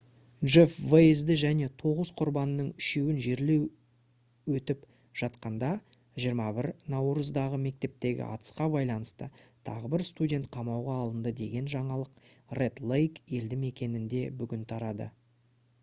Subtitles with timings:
[0.51, 3.67] джеф вейзді және тоғыз құрбанның үшеуін жерлеу
[4.59, 4.87] өтіп
[5.21, 5.69] жатқанда
[6.25, 9.29] 21 наурыздағы мектептегі атысқа байланысты
[9.71, 15.11] тағы бір студент қамауға алынды деген жаңалық ред лейк елді мекенінде бүгін тарады